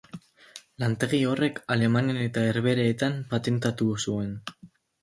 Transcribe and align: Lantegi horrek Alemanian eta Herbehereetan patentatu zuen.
Lantegi 0.83 1.19
horrek 1.33 1.61
Alemanian 1.75 2.19
eta 2.25 2.47
Herbehereetan 2.53 3.23
patentatu 3.35 3.93
zuen. 4.05 4.39